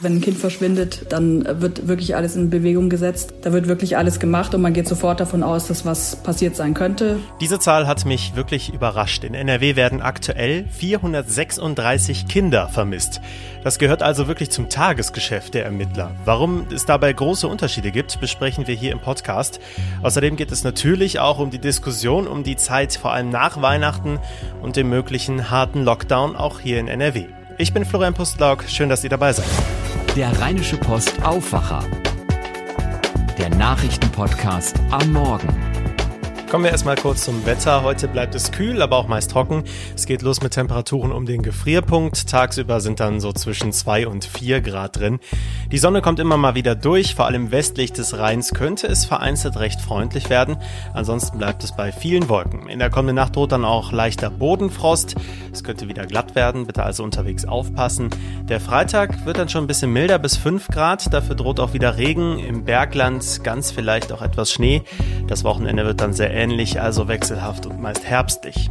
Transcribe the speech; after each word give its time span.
Wenn 0.00 0.14
ein 0.14 0.20
Kind 0.20 0.38
verschwindet, 0.38 1.06
dann 1.08 1.60
wird 1.60 1.88
wirklich 1.88 2.14
alles 2.14 2.36
in 2.36 2.50
Bewegung 2.50 2.88
gesetzt. 2.88 3.34
Da 3.42 3.52
wird 3.52 3.66
wirklich 3.66 3.96
alles 3.96 4.20
gemacht 4.20 4.54
und 4.54 4.62
man 4.62 4.72
geht 4.72 4.86
sofort 4.86 5.18
davon 5.18 5.42
aus, 5.42 5.66
dass 5.66 5.84
was 5.84 6.14
passiert 6.22 6.54
sein 6.54 6.72
könnte. 6.72 7.18
Diese 7.40 7.58
Zahl 7.58 7.88
hat 7.88 8.04
mich 8.04 8.36
wirklich 8.36 8.72
überrascht. 8.72 9.24
In 9.24 9.34
NRW 9.34 9.74
werden 9.74 10.00
aktuell 10.00 10.66
436 10.70 12.28
Kinder 12.28 12.68
vermisst. 12.68 13.20
Das 13.64 13.80
gehört 13.80 14.04
also 14.04 14.28
wirklich 14.28 14.50
zum 14.50 14.68
Tagesgeschäft 14.68 15.54
der 15.54 15.64
Ermittler. 15.64 16.12
Warum 16.24 16.66
es 16.72 16.86
dabei 16.86 17.12
große 17.12 17.48
Unterschiede 17.48 17.90
gibt, 17.90 18.20
besprechen 18.20 18.68
wir 18.68 18.76
hier 18.76 18.92
im 18.92 19.00
Podcast. 19.00 19.58
Außerdem 20.04 20.36
geht 20.36 20.52
es 20.52 20.62
natürlich 20.62 21.18
auch 21.18 21.40
um 21.40 21.50
die 21.50 21.58
Diskussion 21.58 22.28
um 22.28 22.44
die 22.44 22.54
Zeit 22.54 22.92
vor 22.92 23.12
allem 23.12 23.30
nach 23.30 23.60
Weihnachten 23.62 24.20
und 24.62 24.76
dem 24.76 24.90
möglichen 24.90 25.50
harten 25.50 25.82
Lockdown 25.82 26.36
auch 26.36 26.60
hier 26.60 26.78
in 26.78 26.86
NRW. 26.86 27.26
Ich 27.60 27.72
bin 27.72 27.84
Florian 27.84 28.14
Pustlauk, 28.14 28.62
schön, 28.68 28.88
dass 28.88 29.02
ihr 29.02 29.10
dabei 29.10 29.32
seid. 29.32 29.48
Der 30.14 30.40
Rheinische 30.40 30.76
Post 30.76 31.20
Aufwacher. 31.24 31.84
Der 33.36 33.50
Nachrichtenpodcast 33.50 34.76
am 34.92 35.12
Morgen. 35.12 35.67
Kommen 36.50 36.64
wir 36.64 36.70
erstmal 36.70 36.96
kurz 36.96 37.24
zum 37.24 37.44
Wetter. 37.44 37.82
Heute 37.82 38.08
bleibt 38.08 38.34
es 38.34 38.50
kühl, 38.50 38.80
aber 38.80 38.96
auch 38.96 39.06
meist 39.06 39.30
trocken. 39.30 39.64
Es 39.94 40.06
geht 40.06 40.22
los 40.22 40.40
mit 40.40 40.54
Temperaturen 40.54 41.12
um 41.12 41.26
den 41.26 41.42
Gefrierpunkt. 41.42 42.26
Tagsüber 42.26 42.80
sind 42.80 43.00
dann 43.00 43.20
so 43.20 43.34
zwischen 43.34 43.70
zwei 43.70 44.08
und 44.08 44.24
vier 44.24 44.62
Grad 44.62 44.98
drin. 44.98 45.20
Die 45.70 45.76
Sonne 45.76 46.00
kommt 46.00 46.20
immer 46.20 46.38
mal 46.38 46.54
wieder 46.54 46.74
durch. 46.74 47.14
Vor 47.14 47.26
allem 47.26 47.50
westlich 47.50 47.92
des 47.92 48.16
Rheins 48.16 48.54
könnte 48.54 48.86
es 48.86 49.04
vereinzelt 49.04 49.58
recht 49.58 49.82
freundlich 49.82 50.30
werden. 50.30 50.56
Ansonsten 50.94 51.36
bleibt 51.36 51.62
es 51.64 51.76
bei 51.76 51.92
vielen 51.92 52.30
Wolken. 52.30 52.70
In 52.70 52.78
der 52.78 52.88
kommenden 52.88 53.16
Nacht 53.16 53.36
droht 53.36 53.52
dann 53.52 53.66
auch 53.66 53.92
leichter 53.92 54.30
Bodenfrost. 54.30 55.16
Es 55.52 55.62
könnte 55.62 55.86
wieder 55.86 56.06
glatt 56.06 56.34
werden. 56.34 56.66
Bitte 56.66 56.82
also 56.82 57.04
unterwegs 57.04 57.44
aufpassen. 57.44 58.08
Der 58.48 58.60
Freitag 58.60 59.26
wird 59.26 59.36
dann 59.36 59.50
schon 59.50 59.64
ein 59.64 59.66
bisschen 59.66 59.92
milder 59.92 60.18
bis 60.18 60.38
fünf 60.38 60.68
Grad. 60.68 61.12
Dafür 61.12 61.34
droht 61.34 61.60
auch 61.60 61.74
wieder 61.74 61.98
Regen. 61.98 62.38
Im 62.38 62.64
Bergland 62.64 63.44
ganz 63.44 63.70
vielleicht 63.70 64.12
auch 64.12 64.22
etwas 64.22 64.50
Schnee. 64.50 64.82
Das 65.26 65.44
Wochenende 65.44 65.84
wird 65.84 66.00
dann 66.00 66.14
sehr 66.14 66.37
ähnlich, 66.38 66.80
also 66.80 67.08
wechselhaft 67.08 67.66
und 67.66 67.80
meist 67.80 68.04
herbstlich. 68.04 68.70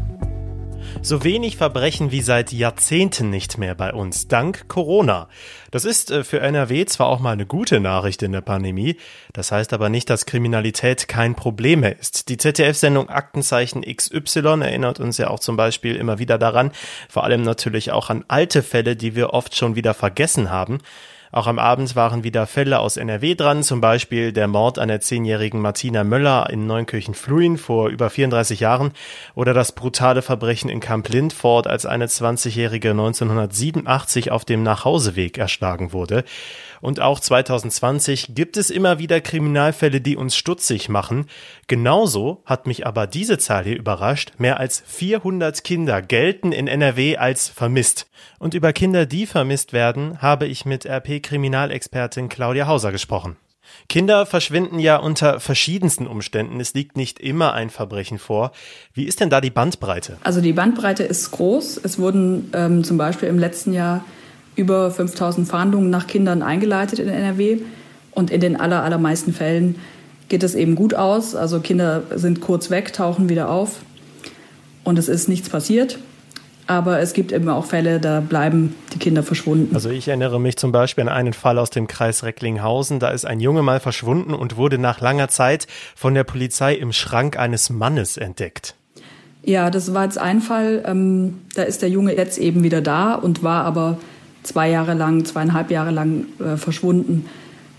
So 1.01 1.23
wenig 1.25 1.57
Verbrechen 1.57 2.11
wie 2.11 2.21
seit 2.21 2.53
Jahrzehnten 2.53 3.29
nicht 3.29 3.57
mehr 3.57 3.75
bei 3.75 3.93
uns, 3.93 4.29
dank 4.29 4.69
Corona. 4.69 5.27
Das 5.69 5.83
ist 5.83 6.09
äh, 6.09 6.23
für 6.23 6.39
NRW 6.39 6.85
zwar 6.85 7.07
auch 7.07 7.19
mal 7.19 7.33
eine 7.33 7.45
gute 7.45 7.81
Nachricht 7.81 8.23
in 8.23 8.31
der 8.31 8.41
Pandemie, 8.41 8.95
das 9.33 9.51
heißt 9.51 9.73
aber 9.73 9.89
nicht, 9.89 10.09
dass 10.09 10.25
Kriminalität 10.25 11.09
kein 11.09 11.35
Problem 11.35 11.81
mehr 11.81 11.99
ist. 11.99 12.29
Die 12.29 12.37
ZDF-Sendung 12.37 13.09
Aktenzeichen 13.09 13.81
XY 13.81 14.61
erinnert 14.61 15.01
uns 15.01 15.17
ja 15.17 15.29
auch 15.29 15.39
zum 15.39 15.57
Beispiel 15.57 15.97
immer 15.97 16.19
wieder 16.19 16.37
daran, 16.37 16.71
vor 17.09 17.25
allem 17.25 17.41
natürlich 17.41 17.91
auch 17.91 18.09
an 18.09 18.23
alte 18.29 18.63
Fälle, 18.63 18.95
die 18.95 19.13
wir 19.13 19.31
oft 19.31 19.55
schon 19.55 19.75
wieder 19.75 19.93
vergessen 19.93 20.49
haben. 20.49 20.79
Auch 21.31 21.47
am 21.47 21.59
Abend 21.59 21.95
waren 21.95 22.23
wieder 22.23 22.47
Fälle 22.47 22.79
aus 22.79 22.97
NRW 22.97 23.35
dran, 23.35 23.63
zum 23.63 23.81
Beispiel 23.81 24.31
der 24.31 24.47
Mord 24.47 24.79
an 24.79 24.87
der 24.87 25.01
zehnjährigen 25.01 25.61
Martina 25.61 26.03
Möller 26.03 26.49
in 26.49 26.67
Neunkirchen-Fluin 26.67 27.57
vor 27.57 27.89
über 27.89 28.09
34 28.09 28.59
Jahren 28.59 28.91
oder 29.35 29.53
das 29.53 29.73
brutale 29.73 30.21
Verbrechen 30.21 30.69
in 30.69 30.79
Camp 30.79 31.09
Lindford, 31.09 31.67
als 31.67 31.85
eine 31.85 32.07
20-jährige 32.07 32.91
1987 32.91 34.31
auf 34.31 34.45
dem 34.45 34.63
Nachhauseweg 34.63 35.37
erschlagen 35.37 35.93
wurde. 35.93 36.23
Und 36.81 36.99
auch 36.99 37.19
2020 37.19 38.35
gibt 38.35 38.57
es 38.57 38.69
immer 38.69 38.99
wieder 38.99 39.21
Kriminalfälle, 39.21 40.01
die 40.01 40.15
uns 40.15 40.35
stutzig 40.35 40.89
machen. 40.89 41.25
Genauso 41.67 42.41
hat 42.45 42.67
mich 42.67 42.85
aber 42.85 43.07
diese 43.07 43.37
Zahl 43.37 43.63
hier 43.63 43.77
überrascht. 43.77 44.33
Mehr 44.37 44.59
als 44.59 44.83
400 44.85 45.63
Kinder 45.63 46.01
gelten 46.01 46.51
in 46.51 46.67
NRW 46.67 47.17
als 47.17 47.49
vermisst. 47.49 48.07
Und 48.39 48.53
über 48.53 48.73
Kinder, 48.73 49.05
die 49.05 49.25
vermisst 49.25 49.73
werden, 49.73 50.21
habe 50.21 50.47
ich 50.47 50.65
mit 50.65 50.85
RP-Kriminalexpertin 50.85 52.29
Claudia 52.29 52.67
Hauser 52.67 52.91
gesprochen. 52.91 53.37
Kinder 53.89 54.25
verschwinden 54.25 54.79
ja 54.79 54.97
unter 54.97 55.39
verschiedensten 55.39 56.07
Umständen. 56.07 56.59
Es 56.59 56.73
liegt 56.73 56.97
nicht 56.97 57.19
immer 57.19 57.53
ein 57.53 57.69
Verbrechen 57.69 58.19
vor. 58.19 58.51
Wie 58.93 59.05
ist 59.05 59.19
denn 59.19 59.29
da 59.29 59.41
die 59.41 59.49
Bandbreite? 59.49 60.17
Also 60.23 60.41
die 60.41 60.53
Bandbreite 60.53 61.03
ist 61.03 61.31
groß. 61.31 61.79
Es 61.83 61.99
wurden 61.99 62.51
ähm, 62.53 62.83
zum 62.83 62.97
Beispiel 62.97 63.29
im 63.29 63.39
letzten 63.39 63.73
Jahr 63.73 64.03
über 64.57 64.91
5000 64.91 65.47
Fahndungen 65.47 65.89
nach 65.89 66.07
Kindern 66.07 66.41
eingeleitet 66.41 66.99
in 66.99 67.07
NRW. 67.07 67.59
Und 68.11 68.31
in 68.31 68.41
den 68.41 68.59
aller, 68.59 68.83
allermeisten 68.83 69.31
Fällen 69.31 69.75
geht 70.27 70.43
es 70.43 70.55
eben 70.55 70.75
gut 70.75 70.93
aus. 70.93 71.35
Also 71.35 71.59
Kinder 71.59 72.03
sind 72.15 72.41
kurz 72.41 72.69
weg, 72.69 72.91
tauchen 72.91 73.29
wieder 73.29 73.49
auf 73.49 73.79
und 74.83 74.97
es 74.97 75.07
ist 75.07 75.29
nichts 75.29 75.49
passiert. 75.49 75.99
Aber 76.65 76.99
es 76.99 77.13
gibt 77.13 77.31
eben 77.31 77.47
auch 77.47 77.65
Fälle, 77.65 78.01
da 78.01 78.19
bleiben 78.19 78.75
die 78.93 78.99
Kinder 78.99 79.23
verschwunden. 79.23 79.73
Also 79.73 79.89
ich 79.89 80.09
erinnere 80.09 80.39
mich 80.39 80.57
zum 80.57 80.73
Beispiel 80.73 81.03
an 81.03 81.09
einen 81.09 81.31
Fall 81.31 81.59
aus 81.59 81.69
dem 81.69 81.87
Kreis 81.87 82.23
Recklinghausen. 82.23 82.99
Da 82.99 83.09
ist 83.09 83.25
ein 83.25 83.39
Junge 83.39 83.63
mal 83.63 83.79
verschwunden 83.79 84.33
und 84.33 84.57
wurde 84.57 84.77
nach 84.77 84.99
langer 84.99 85.29
Zeit 85.29 85.67
von 85.95 86.13
der 86.13 86.25
Polizei 86.25 86.73
im 86.73 86.91
Schrank 86.91 87.39
eines 87.39 87.69
Mannes 87.69 88.17
entdeckt. 88.17 88.75
Ja, 89.43 89.69
das 89.69 89.93
war 89.93 90.03
jetzt 90.03 90.17
ein 90.17 90.41
Fall. 90.41 90.83
Ähm, 90.85 91.35
da 91.55 91.63
ist 91.63 91.81
der 91.81 91.89
Junge 91.89 92.17
jetzt 92.17 92.37
eben 92.37 92.63
wieder 92.63 92.81
da 92.81 93.13
und 93.13 93.43
war 93.43 93.63
aber 93.63 93.97
zwei 94.47 94.69
Jahre 94.69 94.93
lang, 94.93 95.25
zweieinhalb 95.25 95.69
Jahre 95.71 95.91
lang 95.91 96.25
äh, 96.39 96.57
verschwunden. 96.57 97.25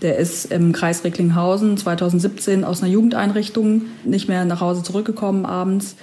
Der 0.01 0.17
ist 0.17 0.45
im 0.51 0.71
Kreis 0.71 1.03
Recklinghausen 1.03 1.75
2017 1.75 2.63
aus 2.63 2.81
einer 2.81 2.91
Jugendeinrichtung 2.91 3.81
nicht 4.05 4.29
mehr 4.29 4.45
nach 4.45 4.61
Hause 4.61 4.83
zurückgekommen 4.83 5.45
abends. 5.45 5.95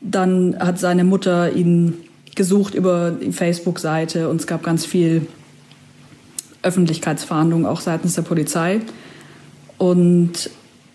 Dann 0.00 0.56
hat 0.58 0.78
seine 0.78 1.04
Mutter 1.04 1.52
ihn 1.52 1.94
gesucht 2.34 2.74
über 2.74 3.10
die 3.10 3.32
Facebook-Seite 3.32 4.28
und 4.28 4.40
es 4.40 4.46
gab 4.46 4.62
ganz 4.62 4.86
viel 4.86 5.26
Öffentlichkeitsfahndung 6.62 7.66
auch 7.66 7.80
seitens 7.80 8.14
der 8.14 8.22
Polizei. 8.22 8.80
Und 9.78 10.50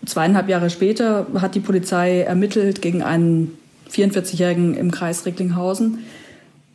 zweieinhalb 0.05 0.49
Jahre 0.49 0.69
später 0.69 1.27
hat 1.35 1.55
die 1.55 1.59
Polizei 1.59 2.21
ermittelt 2.21 2.81
gegen 2.81 3.03
einen 3.03 3.57
44-Jährigen 3.91 4.75
im 4.75 4.89
Kreis 4.91 5.25
Recklinghausen 5.25 5.99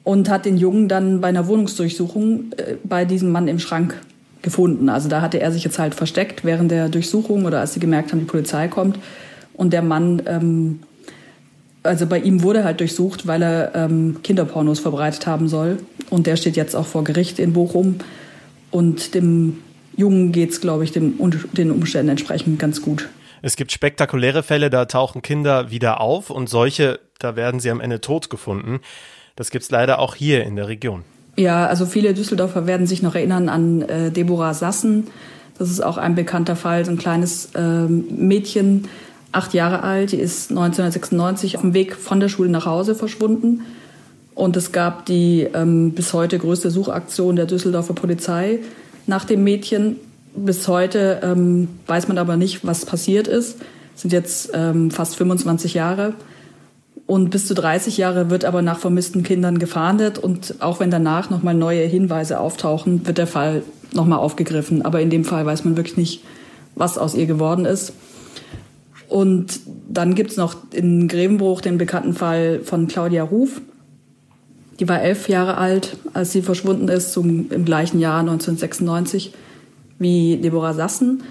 und 0.07 0.29
hat 0.29 0.47
den 0.47 0.57
Jungen 0.57 0.87
dann 0.87 1.21
bei 1.21 1.27
einer 1.27 1.49
Wohnungsdurchsuchung 1.49 2.53
äh, 2.57 2.77
bei 2.85 3.05
diesem 3.05 3.33
Mann 3.33 3.49
im 3.49 3.59
Schrank 3.59 4.01
gefunden. 4.41 4.89
Also 4.89 5.09
da 5.09 5.21
hatte 5.21 5.41
er 5.41 5.51
sich 5.51 5.65
jetzt 5.65 5.81
halt 5.81 5.97
versteckt 5.97 6.45
während 6.45 6.71
der 6.71 6.89
Durchsuchung 6.89 7.45
oder 7.45 7.59
als 7.59 7.75
sie 7.75 7.81
gemerkt 7.81 8.13
haben, 8.13 8.21
die 8.21 8.27
Polizei 8.27 8.69
kommt. 8.69 9.01
Und 9.55 9.73
der 9.73 9.83
Mann, 9.83 10.23
ähm, 10.27 10.79
also 11.83 12.07
bei 12.07 12.21
ihm 12.21 12.45
wurde 12.45 12.63
halt 12.63 12.79
durchsucht, 12.79 13.27
weil 13.27 13.43
er 13.43 13.75
ähm, 13.75 14.19
Kinderpornos 14.23 14.79
verbreitet 14.79 15.27
haben 15.27 15.49
soll. 15.49 15.79
Und 16.09 16.29
der 16.29 16.37
steht 16.37 16.55
jetzt 16.55 16.77
auch 16.77 16.87
vor 16.87 17.03
Gericht 17.03 17.41
in 17.41 17.53
Bochum. 17.53 17.97
Und 18.71 19.13
dem 19.13 19.59
Jungen 19.97 20.31
geht's, 20.31 20.61
glaube 20.61 20.85
ich, 20.85 20.93
dem, 20.93 21.15
den 21.53 21.73
Umständen 21.73 22.11
entsprechend 22.11 22.61
ganz 22.61 22.81
gut. 22.81 23.09
Es 23.43 23.57
gibt 23.57 23.73
spektakuläre 23.73 24.45
Fälle, 24.45 24.71
da 24.71 24.85
tauchen 24.85 25.21
Kinder 25.21 25.73
wieder 25.73 26.01
auf 26.01 26.31
und 26.31 26.49
solche, 26.49 27.01
da 27.19 27.35
werden 27.35 27.59
sie 27.59 27.71
am 27.71 27.81
Ende 27.81 28.01
tot 28.01 28.31
gefunden. 28.31 28.79
Das 29.37 29.51
gibt's 29.51 29.71
leider 29.71 29.99
auch 29.99 30.15
hier 30.15 30.45
in 30.45 30.57
der 30.57 30.69
Region. 30.69 31.03
Ja, 31.37 31.67
also 31.67 31.85
viele 31.85 32.15
Düsseldorfer 32.15 32.67
werden 32.67 32.87
sich 32.87 33.03
noch 33.03 33.15
erinnern 33.15 33.49
an 33.49 33.83
äh, 33.83 34.11
Deborah 34.11 34.55
Sassen. 34.55 35.09
Das 35.59 35.71
ist 35.71 35.83
auch 35.83 35.99
ein 35.99 36.15
bekannter 36.15 36.57
Fall, 36.57 36.85
so 36.85 36.91
ein 36.91 36.99
kleines 36.99 37.51
äh, 37.55 37.87
Mädchen, 37.87 38.89
acht 39.33 39.55
Jahre 39.55 39.83
alt, 39.83 40.13
die 40.13 40.19
ist 40.19 40.51
1996 40.51 41.57
auf 41.57 41.63
dem 41.63 41.75
Weg 41.75 41.95
von 41.95 42.21
der 42.21 42.29
Schule 42.29 42.49
nach 42.49 42.65
Hause 42.67 42.95
verschwunden. 42.95 43.63
Und 44.35 44.57
es 44.57 44.73
gab 44.73 45.07
die 45.07 45.47
ähm, 45.55 45.93
bis 45.93 46.13
heute 46.13 46.39
größte 46.39 46.71
Suchaktion 46.71 47.37
der 47.37 47.47
Düsseldorfer 47.47 47.95
Polizei 47.95 48.61
nach 49.07 49.25
dem 49.25 49.45
Mädchen. 49.45 49.97
Bis 50.35 50.69
heute 50.69 51.21
ähm, 51.23 51.69
weiß 51.87 52.09
man 52.09 52.19
aber 52.19 52.37
nicht, 52.37 52.67
was 52.67 52.85
passiert 52.85 53.29
ist. 53.29 53.59
Es 53.95 54.03
sind 54.03 54.13
jetzt 54.13 54.51
ähm, 54.53 54.91
fast 54.91 55.17
25 55.17 55.73
Jahre. 55.73 56.13
Und 57.07 57.31
bis 57.31 57.47
zu 57.47 57.55
30 57.55 57.99
Jahre 57.99 58.31
wird 58.31 58.45
aber 58.45 58.63
nach 58.63 58.81
vermissten 58.81 59.23
Kindern 59.23 59.59
gefahndet. 59.59 60.19
Und 60.19 60.57
auch 60.61 60.81
wenn 60.81 60.91
danach 60.91 61.31
nochmal 61.31 61.55
neue 61.55 61.85
Hinweise 61.85 62.41
auftauchen, 62.41 63.07
wird 63.07 63.19
der 63.19 63.29
Fall 63.29 63.63
nochmal 63.93 64.19
aufgegriffen. 64.19 64.83
Aber 64.83 65.01
in 65.01 65.11
dem 65.11 65.25
Fall 65.25 65.47
weiß 65.47 65.65
man 65.65 65.77
wirklich 65.77 65.97
nicht, 65.97 66.25
was 66.75 66.99
aus 66.99 67.15
ihr 67.15 67.27
geworden 67.27 67.65
ist. 67.65 67.93
Und 69.09 69.61
dann 69.89 70.17
gibt's 70.17 70.37
noch 70.37 70.57
in 70.73 71.07
Grevenbruch 71.07 71.61
den 71.61 71.79
bekannten 71.79 72.13
Fall 72.13 72.61
von 72.65 72.89
Claudia 72.89 73.23
Ruf. 73.23 73.61
Die 74.81 74.89
war 74.89 75.01
elf 75.01 75.29
Jahre 75.29 75.57
alt, 75.57 75.97
als 76.13 76.33
sie 76.33 76.43
verschwunden 76.43 76.89
ist, 76.89 77.13
zum, 77.13 77.51
im 77.51 77.65
gleichen 77.65 78.01
Jahr 78.01 78.21
1996 78.21 79.33
wie 79.99 80.37
Deborah 80.37 80.75
Sassen. 80.75 81.23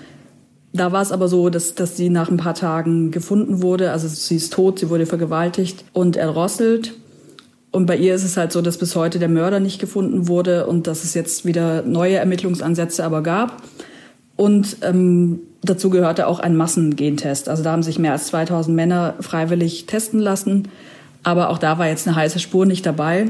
Da 0.75 0.92
war 0.92 1.01
es 1.01 1.13
aber 1.13 1.30
so, 1.30 1.50
dass, 1.50 1.74
dass 1.74 1.95
sie 1.95 2.10
nach 2.10 2.30
ein 2.30 2.36
paar 2.36 2.54
Tagen 2.54 3.12
gefunden 3.12 3.62
wurde. 3.62 3.92
Also 3.92 4.10
sie 4.10 4.36
ist 4.36 4.51
tot, 4.51 4.80
sie 4.80 4.89
wurde 4.89 5.06
vergewaltigt 5.06 5.86
und 5.94 6.18
erdrosselt. 6.18 6.95
Und 7.72 7.86
bei 7.86 7.95
ihr 7.95 8.13
ist 8.13 8.25
es 8.25 8.36
halt 8.36 8.51
so, 8.51 8.62
dass 8.62 8.77
bis 8.77 8.95
heute 8.95 9.18
der 9.18 9.30
Mörder 9.30 9.62
nicht 9.62 9.80
gefunden 9.80 10.27
wurde 10.27 10.68
und 10.68 10.88
dass 10.88 11.06
es 11.06 11.13
jetzt 11.13 11.45
wieder 11.45 11.81
neue 11.83 12.16
Ermittlungsansätze 12.16 13.06
aber 13.06 13.24
gab. 13.24 13.63
Und 14.36 14.77
ähm, 14.81 15.39
dazu 15.63 15.89
gehörte 15.89 16.27
auch 16.27 16.39
ein 16.39 16.57
Massengentest. 16.57 17.48
Also 17.48 17.63
da 17.63 17.71
haben 17.71 17.83
sich 17.83 17.98
mehr 17.98 18.12
als 18.12 18.28
2000 18.28 18.75
Männer 18.75 19.13
freiwillig 19.21 19.86
testen 19.86 20.19
lassen. 20.19 20.68
Aber 21.24 21.51
auch 21.51 21.57
da 21.57 21.78
war 21.78 21.88
jetzt 21.88 22.06
eine 22.06 22.18
heiße 22.18 22.39
Spur 22.39 22.66
nicht 22.66 22.86
dabei. 22.86 23.30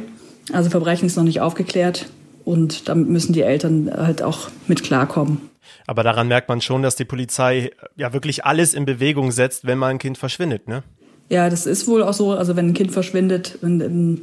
Also 0.52 0.72
Verbrechen 0.72 1.06
ist 1.06 1.16
noch 1.16 1.24
nicht 1.24 1.42
aufgeklärt. 1.42 2.08
Und 2.44 2.90
damit 2.90 3.08
müssen 3.08 3.34
die 3.34 3.42
Eltern 3.42 3.92
halt 3.96 4.24
auch 4.24 4.50
mit 4.68 4.82
klarkommen. 4.84 5.42
Aber 5.88 6.04
daran 6.04 6.28
merkt 6.28 6.50
man 6.50 6.62
schon, 6.62 6.82
dass 6.82 6.96
die 6.96 7.06
Polizei 7.06 7.72
ja 7.96 8.14
wirklich 8.14 8.46
alles 8.46 8.74
in 8.74 8.86
Bewegung 8.86 9.32
setzt, 9.32 9.66
wenn 9.66 9.78
mal 9.78 9.88
ein 9.88 10.00
Kind 10.00 10.18
verschwindet, 10.18 10.68
ne? 10.68 10.84
Ja, 11.30 11.50
das 11.50 11.66
ist 11.66 11.88
wohl 11.88 12.04
auch 12.04 12.14
so. 12.14 12.34
Also 12.34 12.56
wenn 12.56 12.68
ein 12.68 12.74
Kind 12.74 12.92
verschwindet, 12.92 13.58
wenn 13.62 13.82
eine 13.82 14.18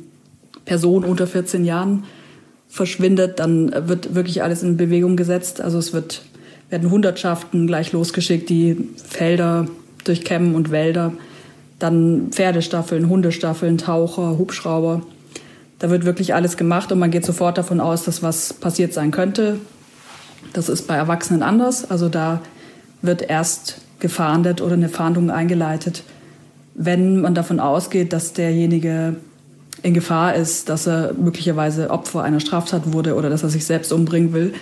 Person 0.65 1.05
unter 1.05 1.27
14 1.27 1.65
Jahren 1.65 2.05
verschwindet, 2.69 3.39
dann 3.39 3.89
wird 3.89 4.15
wirklich 4.15 4.43
alles 4.43 4.63
in 4.63 4.77
Bewegung 4.77 5.17
gesetzt. 5.17 5.61
Also 5.61 5.79
es 5.79 5.93
wird, 5.93 6.23
werden 6.71 6.91
Hundertschaften 6.91 7.67
gleich 7.67 7.93
losgeschickt, 7.93 8.49
die 8.49 8.89
Felder 9.09 9.67
durchkämmen 10.05 10.55
und 10.55 10.71
Wälder. 10.71 11.13
Dann 11.79 12.29
Pferdestaffeln, 12.31 13.09
Hundestaffeln, 13.09 13.79
Taucher, 13.79 14.39
Hubschrauber. 14.39 15.03
Da 15.81 15.91
wird 15.91 16.05
wirklich 16.05 16.33
alles 16.33 16.57
gemacht 16.57 16.93
und 16.93 17.01
man 17.01 17.11
geht 17.11 17.27
sofort 17.27 17.59
davon 17.59 17.81
aus, 17.81 18.05
dass 18.05 18.23
was 18.23 18.53
passiert 18.53 18.93
sein 18.93 19.11
könnte. 19.11 19.59
Das 20.53 20.69
ist 20.69 20.87
bei 20.87 20.95
Erwachsenen 20.95 21.43
anders. 21.43 21.91
Also 21.91 22.09
da 22.09 22.41
wird 23.01 23.23
erst 23.23 23.81
gefahndet 23.99 24.61
oder 24.61 24.75
eine 24.75 24.89
Fahndung 24.89 25.31
eingeleitet, 25.31 26.03
wenn 26.75 27.21
man 27.21 27.35
davon 27.35 27.61
ausgeht, 27.61 28.13
dass 28.13 28.33
derjenige 28.33 29.17
in 29.83 29.95
Gefahr 29.95 30.35
ist, 30.35 30.69
dass 30.69 30.87
er 30.87 31.13
möglicherweise 31.15 31.91
Opfer 31.91 32.23
einer 32.23 32.41
Straftat 32.41 32.93
wurde 32.93 33.15
oder 33.15 33.31
dass 33.31 33.43
er 33.43 33.49
sich 33.49 33.65
selbst 33.65 33.93
umbringen 33.93 34.33
will. 34.33 34.55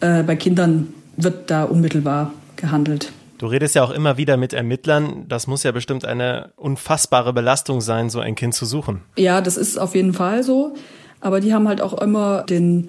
Äh, 0.00 0.22
bei 0.22 0.36
Kindern 0.36 0.88
wird 1.16 1.50
da 1.50 1.64
unmittelbar 1.64 2.32
gehandelt. 2.56 3.12
Du 3.38 3.46
redest 3.46 3.76
ja 3.76 3.84
auch 3.84 3.90
immer 3.90 4.16
wieder 4.16 4.36
mit 4.36 4.52
Ermittlern. 4.52 5.26
Das 5.28 5.46
muss 5.46 5.62
ja 5.62 5.70
bestimmt 5.70 6.04
eine 6.04 6.50
unfassbare 6.56 7.32
Belastung 7.32 7.80
sein, 7.80 8.10
so 8.10 8.18
ein 8.18 8.34
Kind 8.34 8.54
zu 8.54 8.66
suchen. 8.66 9.02
Ja, 9.16 9.40
das 9.40 9.56
ist 9.56 9.78
auf 9.78 9.94
jeden 9.94 10.12
Fall 10.12 10.42
so. 10.42 10.74
Aber 11.20 11.40
die 11.40 11.54
haben 11.54 11.68
halt 11.68 11.80
auch 11.80 12.00
immer 12.00 12.42
den 12.42 12.88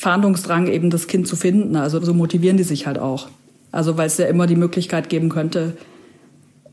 Fahndungsdrang, 0.00 0.66
eben 0.66 0.88
das 0.88 1.06
Kind 1.06 1.28
zu 1.28 1.36
finden. 1.36 1.76
Also 1.76 2.00
so 2.00 2.14
motivieren 2.14 2.56
die 2.56 2.62
sich 2.62 2.86
halt 2.86 2.98
auch. 2.98 3.28
Also 3.70 3.98
weil 3.98 4.06
es 4.06 4.16
ja 4.16 4.26
immer 4.26 4.46
die 4.46 4.56
Möglichkeit 4.56 5.10
geben 5.10 5.28
könnte, 5.28 5.76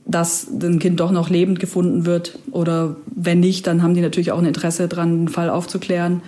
dass 0.06 0.48
ein 0.48 0.80
Kind 0.80 1.02
doch 1.02 1.12
noch 1.12 1.30
lebend 1.30 1.60
gefunden 1.60 2.06
wird. 2.06 2.40
Oder 2.52 2.96
wenn 3.14 3.42
nicht, 3.42 3.68
dann 3.68 3.84
haben 3.84 3.94
die 3.94 4.02
natürlich 4.02 4.32
auch 4.32 4.40
ein 4.40 4.46
Interesse 4.46 4.88
daran, 4.88 5.26
den 5.26 5.28
Fall 5.28 5.50
aufzuklären. 5.50 6.22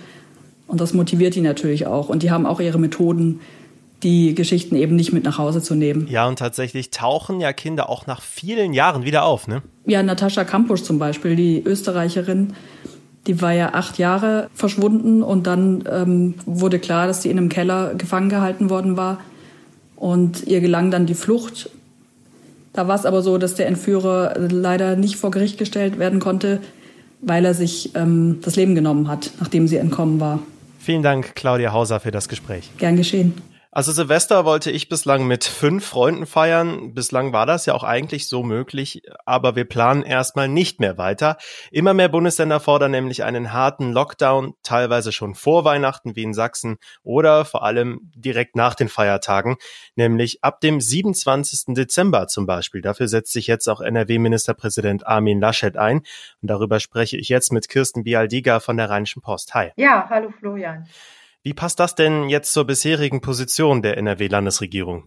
Und 0.66 0.80
das 0.80 0.92
motiviert 0.92 1.34
die 1.34 1.40
natürlich 1.40 1.86
auch. 1.86 2.10
Und 2.10 2.22
die 2.22 2.30
haben 2.30 2.44
auch 2.44 2.60
ihre 2.60 2.78
Methoden, 2.78 3.40
die 4.02 4.34
Geschichten 4.34 4.76
eben 4.76 4.94
nicht 4.96 5.12
mit 5.12 5.24
nach 5.24 5.38
Hause 5.38 5.62
zu 5.62 5.74
nehmen. 5.74 6.06
Ja, 6.08 6.28
und 6.28 6.38
tatsächlich 6.38 6.90
tauchen 6.90 7.40
ja 7.40 7.52
Kinder 7.54 7.88
auch 7.88 8.06
nach 8.06 8.20
vielen 8.20 8.74
Jahren 8.74 9.04
wieder 9.04 9.24
auf, 9.24 9.48
ne? 9.48 9.62
Ja, 9.86 10.02
Natascha 10.02 10.44
Kampusch 10.44 10.82
zum 10.82 10.98
Beispiel, 10.98 11.34
die 11.34 11.62
Österreicherin, 11.62 12.52
die 13.26 13.42
war 13.42 13.52
ja 13.52 13.74
acht 13.74 13.98
Jahre 13.98 14.48
verschwunden 14.54 15.22
und 15.22 15.46
dann 15.46 15.84
ähm, 15.90 16.34
wurde 16.46 16.78
klar, 16.78 17.06
dass 17.06 17.22
sie 17.22 17.30
in 17.30 17.38
einem 17.38 17.48
Keller 17.48 17.94
gefangen 17.94 18.28
gehalten 18.30 18.70
worden 18.70 18.96
war. 18.96 19.20
Und 19.96 20.46
ihr 20.46 20.60
gelang 20.60 20.90
dann 20.90 21.04
die 21.04 21.14
Flucht. 21.14 21.68
Da 22.72 22.88
war 22.88 22.94
es 22.94 23.04
aber 23.04 23.20
so, 23.20 23.36
dass 23.36 23.54
der 23.54 23.66
Entführer 23.66 24.34
leider 24.38 24.96
nicht 24.96 25.16
vor 25.16 25.30
Gericht 25.30 25.58
gestellt 25.58 25.98
werden 25.98 26.20
konnte, 26.20 26.60
weil 27.20 27.44
er 27.44 27.52
sich 27.52 27.94
ähm, 27.94 28.38
das 28.42 28.56
Leben 28.56 28.74
genommen 28.74 29.08
hat, 29.08 29.32
nachdem 29.40 29.68
sie 29.68 29.76
entkommen 29.76 30.20
war. 30.20 30.40
Vielen 30.78 31.02
Dank, 31.02 31.34
Claudia 31.34 31.72
Hauser, 31.72 32.00
für 32.00 32.10
das 32.10 32.28
Gespräch. 32.28 32.70
Gern 32.78 32.96
geschehen. 32.96 33.34
Also 33.72 33.92
Silvester 33.92 34.44
wollte 34.44 34.72
ich 34.72 34.88
bislang 34.88 35.28
mit 35.28 35.44
fünf 35.44 35.86
Freunden 35.86 36.26
feiern. 36.26 36.92
Bislang 36.92 37.32
war 37.32 37.46
das 37.46 37.66
ja 37.66 37.74
auch 37.74 37.84
eigentlich 37.84 38.28
so 38.28 38.42
möglich, 38.42 39.02
aber 39.26 39.54
wir 39.54 39.64
planen 39.64 40.02
erstmal 40.02 40.48
nicht 40.48 40.80
mehr 40.80 40.98
weiter. 40.98 41.36
Immer 41.70 41.94
mehr 41.94 42.08
Bundesländer 42.08 42.58
fordern 42.58 42.90
nämlich 42.90 43.22
einen 43.22 43.52
harten 43.52 43.92
Lockdown, 43.92 44.54
teilweise 44.64 45.12
schon 45.12 45.36
vor 45.36 45.64
Weihnachten 45.64 46.16
wie 46.16 46.24
in 46.24 46.34
Sachsen 46.34 46.78
oder 47.04 47.44
vor 47.44 47.62
allem 47.62 48.10
direkt 48.16 48.56
nach 48.56 48.74
den 48.74 48.88
Feiertagen, 48.88 49.56
nämlich 49.94 50.42
ab 50.42 50.60
dem 50.60 50.80
27. 50.80 51.72
Dezember 51.76 52.26
zum 52.26 52.46
Beispiel. 52.46 52.82
Dafür 52.82 53.06
setzt 53.06 53.32
sich 53.32 53.46
jetzt 53.46 53.68
auch 53.68 53.80
NRW-Ministerpräsident 53.80 55.06
Armin 55.06 55.40
Laschet 55.40 55.76
ein. 55.76 55.98
Und 56.42 56.50
darüber 56.50 56.80
spreche 56.80 57.16
ich 57.16 57.28
jetzt 57.28 57.52
mit 57.52 57.68
Kirsten 57.68 58.02
Bialdiga 58.02 58.58
von 58.58 58.76
der 58.76 58.90
Rheinischen 58.90 59.22
Post. 59.22 59.54
Hi. 59.54 59.70
Ja, 59.76 60.08
hallo 60.10 60.32
Florian. 60.36 60.88
Wie 61.42 61.54
passt 61.54 61.80
das 61.80 61.94
denn 61.94 62.28
jetzt 62.28 62.52
zur 62.52 62.66
bisherigen 62.66 63.22
Position 63.22 63.80
der 63.80 63.96
NRW-Landesregierung? 63.96 65.04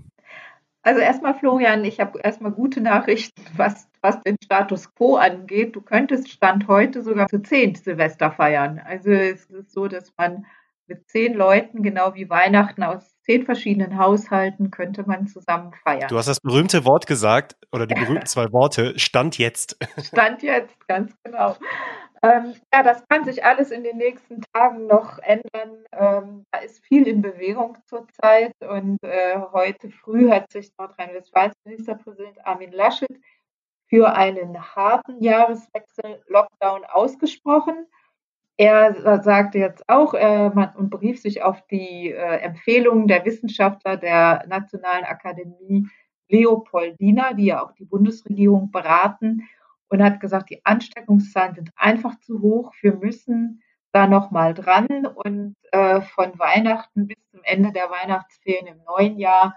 Also 0.81 0.99
erstmal, 0.99 1.35
Florian, 1.35 1.85
ich 1.85 1.99
habe 1.99 2.19
erstmal 2.19 2.51
gute 2.51 2.81
Nachrichten, 2.81 3.41
was, 3.55 3.87
was 4.01 4.19
den 4.21 4.35
Status 4.43 4.93
quo 4.95 5.15
angeht. 5.15 5.75
Du 5.75 5.81
könntest 5.81 6.29
Stand 6.29 6.67
heute 6.67 7.03
sogar 7.03 7.27
zu 7.27 7.41
zehn 7.41 7.75
Silvester 7.75 8.31
feiern. 8.31 8.81
Also 8.83 9.11
es 9.11 9.45
ist 9.45 9.71
so, 9.71 9.87
dass 9.87 10.11
man 10.17 10.45
mit 10.87 11.07
zehn 11.07 11.35
Leuten, 11.35 11.83
genau 11.83 12.15
wie 12.15 12.29
Weihnachten 12.29 12.83
aus 12.83 13.15
zehn 13.21 13.45
verschiedenen 13.45 13.97
Haushalten, 13.97 14.71
könnte 14.71 15.03
man 15.07 15.27
zusammen 15.27 15.71
feiern. 15.83 16.09
Du 16.09 16.17
hast 16.17 16.27
das 16.27 16.41
berühmte 16.41 16.83
Wort 16.83 17.07
gesagt, 17.07 17.55
oder 17.71 17.87
die 17.87 17.95
berühmten 17.99 18.25
zwei 18.25 18.51
Worte, 18.51 18.97
Stand 18.99 19.37
jetzt. 19.37 19.77
Stand 20.03 20.41
jetzt, 20.41 20.87
ganz 20.87 21.13
genau. 21.23 21.55
Ähm, 22.23 22.53
ja, 22.73 22.83
das 22.83 23.05
kann 23.09 23.25
sich 23.25 23.43
alles 23.43 23.69
in 23.69 23.83
den 23.83 23.97
nächsten 23.97 24.41
Tagen 24.53 24.87
noch 24.87 25.19
ändern. 25.19 25.83
Ähm, 25.91 26.45
da 26.51 26.59
ist 26.59 26.83
viel 26.85 27.05
in 27.05 27.21
Bewegung 27.21 27.77
zurzeit 27.85 28.55
und 28.61 28.97
äh, 29.03 29.37
heute 29.51 29.89
früh 29.89 30.29
hat 30.29 30.49
sich 30.49 30.71
Nordrhein-Westfalens 30.77 31.57
Ministerpräsident 31.65 32.37
Armin 32.45 32.71
Laschet 32.71 33.19
für 33.87 34.13
einen 34.13 34.57
harten 34.57 35.21
Jahreswechsel 35.21 36.23
Lockdown 36.29 36.85
ausgesprochen. 36.85 37.87
Er 38.55 39.21
sagte 39.21 39.57
jetzt 39.57 39.83
auch 39.89 40.13
äh, 40.13 40.49
man, 40.49 40.73
und 40.77 40.91
berief 40.91 41.19
sich 41.19 41.41
auf 41.41 41.61
die 41.67 42.11
äh, 42.11 42.37
Empfehlungen 42.37 43.07
der 43.07 43.25
Wissenschaftler 43.25 43.97
der 43.97 44.45
Nationalen 44.47 45.03
Akademie 45.03 45.89
Leopoldina, 46.29 47.33
die 47.33 47.47
ja 47.47 47.65
auch 47.65 47.73
die 47.73 47.85
Bundesregierung 47.85 48.71
beraten 48.71 49.49
und 49.93 50.03
hat 50.03 50.19
gesagt, 50.19 50.49
die 50.49 50.65
Ansteckungszahlen 50.65 51.53
sind 51.53 51.69
einfach 51.75 52.19
zu 52.19 52.41
hoch. 52.41 52.73
Wir 52.81 52.95
müssen 52.95 53.61
da 53.91 54.07
nochmal 54.07 54.55
dran 54.55 55.05
und 55.05 55.55
äh, 55.71 56.01
von 56.01 56.37
Weihnachten 56.39 57.07
bis 57.07 57.17
zum 57.29 57.41
Ende 57.43 57.71
der 57.71 57.91
Weihnachtsferien 57.91 58.65
im 58.65 58.83
neuen 58.85 59.19
Jahr 59.19 59.55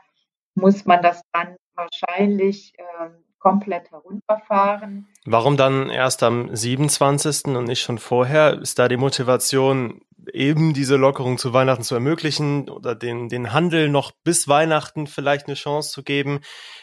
muss 0.54 0.84
man 0.84 1.02
das 1.02 1.22
dann 1.32 1.56
wahrscheinlich 1.74 2.74
äh, 2.76 3.08
komplett 3.38 3.90
herunterfahren. 3.90 5.08
Warum 5.24 5.56
dann 5.56 5.88
erst 5.88 6.22
am 6.22 6.54
27. 6.54 7.56
und 7.56 7.64
nicht 7.64 7.80
schon 7.80 7.98
vorher? 7.98 8.60
Ist 8.60 8.78
da 8.78 8.88
die 8.88 8.98
Motivation, 8.98 10.02
eben 10.30 10.74
diese 10.74 10.96
Lockerung 10.96 11.38
zu 11.38 11.54
Weihnachten 11.54 11.82
zu 11.82 11.94
ermöglichen 11.94 12.68
oder 12.68 12.94
den, 12.94 13.30
den 13.30 13.54
Handel 13.54 13.88
noch 13.88 14.12
bis 14.22 14.48
Weihnachten 14.48 15.06
vielleicht 15.06 15.46
eine 15.46 15.54
Chance 15.54 15.92
zu 15.92 16.02
geben, 16.02 16.40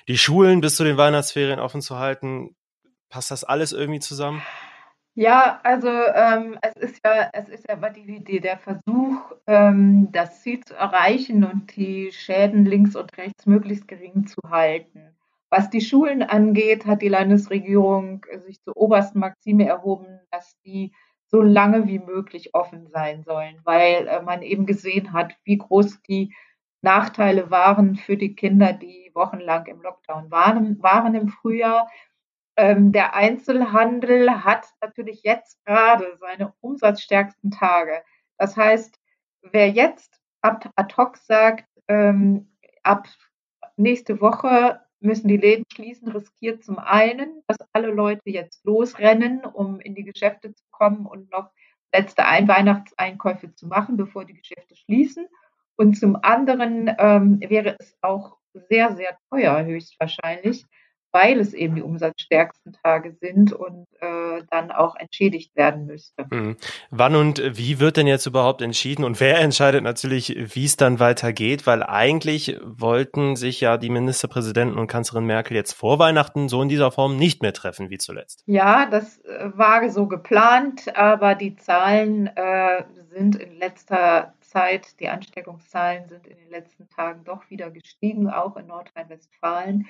die 0.07 0.17
Schulen 0.17 0.59
bis 0.59 0.75
zu 0.75 0.83
den 0.83 0.97
Weihnachtsferien 0.97 1.59
offen 1.59 1.81
zu 1.81 1.99
halten? 1.99 2.55
Passt 3.13 3.29
das 3.29 3.43
alles 3.43 3.73
irgendwie 3.73 3.99
zusammen? 3.99 4.41
Ja, 5.13 5.59
also 5.61 5.87
ähm, 5.87 6.57
es 6.63 6.73
ist 6.77 6.99
ja, 7.05 7.29
es 7.31 7.47
ist 7.47 7.63
ja 7.69 7.75
die 7.89 8.15
Idee, 8.15 8.39
der 8.39 8.57
Versuch, 8.57 9.21
ähm, 9.45 10.11
das 10.11 10.41
Ziel 10.41 10.61
zu 10.61 10.73
erreichen 10.73 11.43
und 11.43 11.75
die 11.75 12.11
Schäden 12.11 12.65
links 12.65 12.95
und 12.95 13.15
rechts 13.15 13.45
möglichst 13.45 13.87
gering 13.87 14.25
zu 14.25 14.41
halten. 14.49 15.15
Was 15.51 15.69
die 15.69 15.81
Schulen 15.81 16.23
angeht, 16.23 16.87
hat 16.87 17.03
die 17.03 17.09
Landesregierung 17.09 18.25
sich 18.47 18.59
zur 18.63 18.75
obersten 18.75 19.19
Maxime 19.19 19.67
erhoben, 19.67 20.19
dass 20.31 20.57
die 20.65 20.91
so 21.27 21.39
lange 21.43 21.85
wie 21.85 21.99
möglich 21.99 22.55
offen 22.55 22.87
sein 22.87 23.21
sollen, 23.21 23.61
weil 23.63 24.07
äh, 24.07 24.23
man 24.23 24.41
eben 24.41 24.65
gesehen 24.65 25.13
hat, 25.13 25.35
wie 25.43 25.59
groß 25.59 26.01
die 26.01 26.33
Nachteile 26.81 27.51
waren 27.51 27.95
für 27.95 28.17
die 28.17 28.33
Kinder, 28.33 28.73
die 28.73 29.11
wochenlang 29.13 29.67
im 29.67 29.83
Lockdown 29.83 30.31
waren, 30.31 30.81
waren 30.81 31.13
im 31.13 31.27
Frühjahr. 31.29 31.87
Ähm, 32.55 32.91
der 32.91 33.15
Einzelhandel 33.15 34.43
hat 34.43 34.67
natürlich 34.81 35.23
jetzt 35.23 35.63
gerade 35.65 36.17
seine 36.19 36.53
umsatzstärksten 36.61 37.51
Tage. 37.51 38.03
Das 38.37 38.55
heißt, 38.55 38.99
wer 39.41 39.69
jetzt 39.69 40.19
ab 40.41 40.69
ad 40.75 40.95
hoc 40.97 41.17
sagt, 41.17 41.65
ähm, 41.87 42.51
ab 42.83 43.07
nächste 43.75 44.21
Woche 44.21 44.79
müssen 44.99 45.27
die 45.27 45.37
Läden 45.37 45.65
schließen, 45.73 46.09
riskiert 46.09 46.63
zum 46.63 46.79
einen, 46.79 47.43
dass 47.47 47.57
alle 47.73 47.87
Leute 47.87 48.21
jetzt 48.25 48.63
losrennen, 48.65 49.43
um 49.45 49.79
in 49.79 49.95
die 49.95 50.03
Geschäfte 50.03 50.53
zu 50.53 50.63
kommen 50.71 51.05
und 51.05 51.31
noch 51.31 51.51
letzte 51.93 52.25
Ein 52.25 52.47
Weihnachtseinkäufe 52.47 53.53
zu 53.53 53.67
machen, 53.67 53.97
bevor 53.97 54.25
die 54.25 54.33
Geschäfte 54.33 54.75
schließen. 54.75 55.27
Und 55.75 55.95
zum 55.95 56.17
anderen 56.21 56.93
ähm, 56.97 57.39
wäre 57.41 57.75
es 57.79 57.97
auch 58.01 58.37
sehr, 58.53 58.95
sehr 58.95 59.17
teuer, 59.29 59.63
höchstwahrscheinlich, 59.65 60.65
weil 61.13 61.39
es 61.39 61.53
eben 61.53 61.75
die 61.75 61.81
umsatzstärksten 61.81 62.73
Tage 62.83 63.15
sind 63.21 63.53
und 63.53 63.87
äh, 64.01 64.43
dann 64.49 64.71
auch 64.71 64.95
entschädigt 64.95 65.55
werden 65.55 65.85
müsste. 65.85 66.25
Mhm. 66.29 66.57
Wann 66.89 67.15
und 67.15 67.41
wie 67.57 67.79
wird 67.79 67.97
denn 67.97 68.07
jetzt 68.07 68.25
überhaupt 68.25 68.61
entschieden 68.61 69.05
und 69.05 69.19
wer 69.19 69.39
entscheidet 69.39 69.83
natürlich, 69.83 70.35
wie 70.55 70.65
es 70.65 70.75
dann 70.75 70.99
weitergeht? 70.99 71.65
Weil 71.65 71.83
eigentlich 71.83 72.59
wollten 72.63 73.35
sich 73.35 73.61
ja 73.61 73.77
die 73.77 73.89
Ministerpräsidenten 73.89 74.77
und 74.77 74.87
Kanzlerin 74.87 75.25
Merkel 75.25 75.55
jetzt 75.55 75.73
vor 75.73 75.99
Weihnachten 75.99 76.49
so 76.49 76.61
in 76.61 76.69
dieser 76.69 76.91
Form 76.91 77.15
nicht 77.15 77.41
mehr 77.41 77.53
treffen 77.53 77.89
wie 77.89 77.97
zuletzt. 77.97 78.43
Ja, 78.45 78.87
das 78.87 79.19
äh, 79.19 79.51
war 79.53 79.89
so 79.89 80.07
geplant, 80.07 80.95
aber 80.95 81.35
die 81.35 81.55
Zahlen 81.55 82.27
äh, 82.27 82.83
sind 83.11 83.35
in 83.35 83.57
letzter 83.59 84.33
Weihnachtszeit. 84.53 84.99
Die 84.99 85.09
Ansteckungszahlen 85.09 86.07
sind 86.07 86.27
in 86.27 86.37
den 86.37 86.49
letzten 86.49 86.87
Tagen 86.89 87.23
doch 87.23 87.49
wieder 87.49 87.71
gestiegen, 87.71 88.29
auch 88.29 88.55
in 88.57 88.67
Nordrhein-Westfalen. 88.67 89.87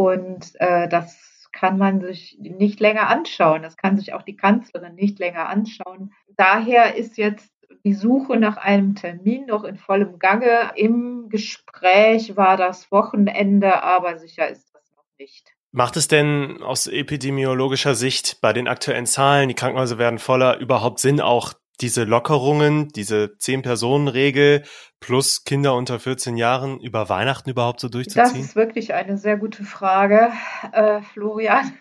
Und 0.00 0.52
äh, 0.60 0.88
das 0.88 1.50
kann 1.52 1.76
man 1.76 2.00
sich 2.00 2.38
nicht 2.40 2.80
länger 2.80 3.08
anschauen. 3.10 3.60
Das 3.62 3.76
kann 3.76 3.98
sich 3.98 4.14
auch 4.14 4.22
die 4.22 4.34
Kanzlerin 4.34 4.94
nicht 4.94 5.18
länger 5.18 5.50
anschauen. 5.50 6.14
Daher 6.38 6.96
ist 6.96 7.18
jetzt 7.18 7.52
die 7.84 7.92
Suche 7.92 8.38
nach 8.38 8.56
einem 8.56 8.94
Termin 8.94 9.44
noch 9.44 9.62
in 9.62 9.76
vollem 9.76 10.18
Gange. 10.18 10.70
Im 10.74 11.28
Gespräch 11.28 12.34
war 12.34 12.56
das 12.56 12.90
Wochenende, 12.90 13.82
aber 13.82 14.16
sicher 14.16 14.48
ist 14.48 14.74
das 14.74 14.90
noch 14.96 15.04
nicht. 15.18 15.52
Macht 15.70 15.98
es 15.98 16.08
denn 16.08 16.62
aus 16.62 16.86
epidemiologischer 16.86 17.94
Sicht 17.94 18.40
bei 18.40 18.54
den 18.54 18.68
aktuellen 18.68 19.04
Zahlen, 19.04 19.50
die 19.50 19.54
Krankenhäuser 19.54 19.98
werden 19.98 20.18
voller, 20.18 20.60
überhaupt 20.60 20.98
Sinn, 20.98 21.20
auch 21.20 21.52
diese 21.80 22.04
Lockerungen, 22.04 22.88
diese 22.88 23.36
Zehn-Personen-Regel 23.38 24.64
plus 25.00 25.44
Kinder 25.44 25.74
unter 25.74 25.98
14 25.98 26.36
Jahren 26.36 26.78
über 26.80 27.08
Weihnachten 27.08 27.50
überhaupt 27.50 27.80
so 27.80 27.88
durchzuziehen? 27.88 28.22
Das 28.22 28.34
ist 28.34 28.56
wirklich 28.56 28.94
eine 28.94 29.16
sehr 29.16 29.36
gute 29.36 29.64
Frage, 29.64 30.32
äh, 30.72 31.00
Florian. 31.02 31.72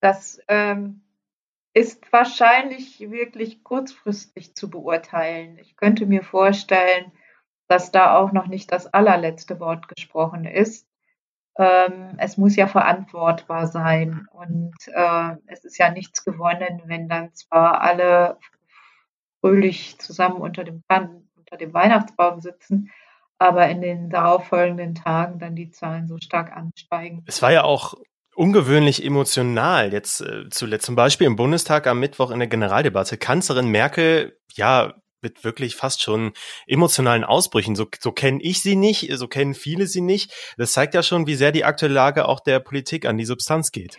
Das 0.00 0.40
ähm, 0.48 1.02
ist 1.72 2.12
wahrscheinlich 2.12 3.00
wirklich 3.10 3.62
kurzfristig 3.62 4.54
zu 4.54 4.70
beurteilen. 4.70 5.58
Ich 5.58 5.76
könnte 5.76 6.06
mir 6.06 6.22
vorstellen, 6.22 7.12
dass 7.68 7.92
da 7.92 8.16
auch 8.16 8.32
noch 8.32 8.46
nicht 8.46 8.72
das 8.72 8.86
allerletzte 8.92 9.60
Wort 9.60 9.88
gesprochen 9.88 10.44
ist. 10.44 10.86
Ähm, 11.58 12.14
es 12.18 12.36
muss 12.36 12.54
ja 12.56 12.66
verantwortbar 12.66 13.66
sein 13.66 14.26
und 14.32 14.74
äh, 14.86 15.36
es 15.46 15.64
ist 15.64 15.78
ja 15.78 15.90
nichts 15.90 16.24
gewonnen, 16.24 16.82
wenn 16.84 17.08
dann 17.08 17.32
zwar 17.34 17.80
alle 17.80 18.38
fröhlich 19.46 19.98
zusammen 19.98 20.40
unter 20.40 20.64
dem, 20.64 20.82
unter 20.88 21.56
dem 21.58 21.72
Weihnachtsbaum 21.72 22.40
sitzen, 22.40 22.90
aber 23.38 23.68
in 23.68 23.80
den 23.80 24.10
darauffolgenden 24.10 24.94
Tagen 24.94 25.38
dann 25.38 25.54
die 25.54 25.70
Zahlen 25.70 26.08
so 26.08 26.16
stark 26.18 26.52
ansteigen. 26.52 27.22
Es 27.26 27.42
war 27.42 27.52
ja 27.52 27.64
auch 27.64 27.94
ungewöhnlich 28.34 29.04
emotional 29.04 29.92
jetzt 29.92 30.20
äh, 30.20 30.48
zuletzt 30.50 30.86
zum 30.86 30.96
Beispiel 30.96 31.26
im 31.26 31.36
Bundestag 31.36 31.86
am 31.86 32.00
Mittwoch 32.00 32.30
in 32.30 32.38
der 32.38 32.48
Generaldebatte. 32.48 33.16
Kanzlerin 33.16 33.68
Merkel, 33.68 34.38
ja, 34.54 34.94
mit 35.22 35.44
wirklich 35.44 35.74
fast 35.74 36.02
schon 36.02 36.32
emotionalen 36.66 37.24
Ausbrüchen. 37.24 37.74
So, 37.74 37.86
so 37.98 38.12
kenne 38.12 38.40
ich 38.42 38.62
sie 38.62 38.76
nicht, 38.76 39.10
so 39.16 39.26
kennen 39.28 39.54
viele 39.54 39.86
sie 39.86 40.02
nicht. 40.02 40.32
Das 40.58 40.72
zeigt 40.72 40.94
ja 40.94 41.02
schon, 41.02 41.26
wie 41.26 41.34
sehr 41.34 41.52
die 41.52 41.64
aktuelle 41.64 41.94
Lage 41.94 42.28
auch 42.28 42.40
der 42.40 42.60
Politik 42.60 43.06
an 43.06 43.16
die 43.16 43.24
Substanz 43.24 43.72
geht. 43.72 43.96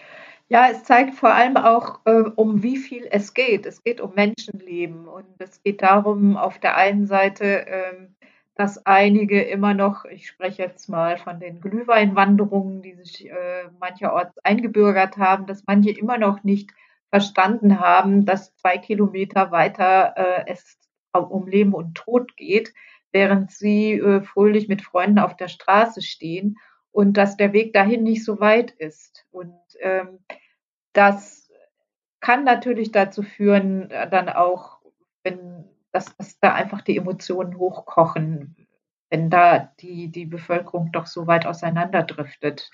Ja, 0.50 0.70
es 0.72 0.84
zeigt 0.86 1.16
vor 1.16 1.34
allem 1.34 1.58
auch, 1.58 2.00
äh, 2.06 2.24
um 2.36 2.64
wie 2.64 2.78
viel 2.78 3.06
es 3.12 3.34
geht. 3.34 3.66
Es 3.66 3.84
geht 3.84 4.00
um 4.00 4.14
Menschenleben 4.16 5.08
und 5.08 5.26
es 5.40 5.62
geht 5.62 5.82
darum, 5.82 6.38
auf 6.38 6.58
der 6.58 6.78
einen 6.78 7.06
Seite, 7.06 7.68
äh, 7.68 8.08
dass 8.56 8.86
einige 8.86 9.42
immer 9.42 9.74
noch, 9.74 10.06
ich 10.06 10.28
spreche 10.30 10.64
jetzt 10.64 10.88
mal 10.88 11.18
von 11.18 11.40
den 11.42 11.60
Glühweinwanderungen, 11.60 12.82
die 12.82 12.94
sich 12.94 13.30
äh, 13.30 13.66
mancherorts 13.80 14.38
eingebürgert 14.44 15.18
haben, 15.18 15.48
dass 15.48 15.64
manche 15.68 15.92
immer 15.92 16.18
noch 16.18 16.44
nicht 16.44 16.72
verstanden 17.10 17.80
haben, 17.82 18.26
dass 18.26 18.56
zwei 18.56 18.78
Kilometer 18.78 19.52
weiter 19.52 20.14
äh, 20.16 20.44
es 20.48 20.78
um 21.12 21.48
Leben 21.48 21.74
und 21.74 21.96
Tod 21.96 22.38
geht, 22.38 22.74
während 23.12 23.52
sie 23.52 24.00
fröhlich 24.24 24.68
mit 24.68 24.84
Freunden 24.84 25.18
auf 25.18 25.36
der 25.36 25.48
Straße 25.48 26.04
stehen 26.04 26.58
und 26.92 27.14
dass 27.14 27.38
der 27.38 27.54
Weg 27.54 27.74
dahin 27.74 28.04
nicht 28.04 28.24
so 28.24 28.40
weit 28.40 28.72
ist. 28.72 29.26
Und 29.32 29.60
ähm, 29.80 30.20
das 30.94 31.50
kann 32.20 32.44
natürlich 32.44 32.92
dazu 32.92 33.22
führen, 33.22 33.92
äh, 33.92 34.10
dann 34.10 34.30
auch, 34.30 34.80
wenn 35.24 35.66
dass, 35.92 36.16
dass 36.18 36.40
da 36.40 36.54
einfach 36.54 36.82
die 36.82 36.98
Emotionen 36.98 37.58
hochkochen, 37.58 38.56
wenn 39.10 39.30
da 39.30 39.74
die, 39.80 40.12
die 40.12 40.26
Bevölkerung 40.26 40.92
doch 40.92 41.06
so 41.06 41.28
weit 41.28 41.46
auseinanderdriftet. 41.46 42.70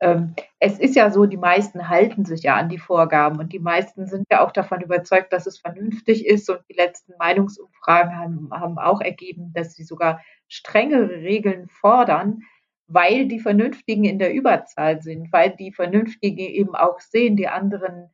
Ähm, 0.00 0.34
es 0.58 0.78
ist 0.78 0.94
ja 0.94 1.10
so, 1.10 1.26
die 1.26 1.36
meisten 1.36 1.88
halten 1.88 2.24
sich 2.24 2.42
ja 2.42 2.56
an 2.56 2.68
die 2.68 2.78
Vorgaben 2.78 3.38
und 3.38 3.52
die 3.52 3.58
meisten 3.58 4.06
sind 4.06 4.26
ja 4.30 4.44
auch 4.44 4.52
davon 4.52 4.80
überzeugt, 4.80 5.32
dass 5.32 5.46
es 5.46 5.58
vernünftig 5.58 6.26
ist 6.26 6.48
und 6.50 6.60
die 6.68 6.74
letzten 6.74 7.14
Meinungsumfragen 7.18 8.16
haben, 8.16 8.50
haben 8.52 8.78
auch 8.78 9.00
ergeben, 9.00 9.52
dass 9.54 9.74
sie 9.74 9.84
sogar 9.84 10.20
strengere 10.46 11.22
Regeln 11.22 11.68
fordern, 11.68 12.42
weil 12.88 13.28
die 13.28 13.38
Vernünftigen 13.38 14.04
in 14.04 14.18
der 14.18 14.32
Überzahl 14.32 15.00
sind, 15.02 15.32
weil 15.32 15.50
die 15.50 15.72
Vernünftigen 15.72 16.38
eben 16.38 16.74
auch 16.74 17.00
sehen, 17.00 17.36
die 17.36 17.48
anderen 17.48 18.10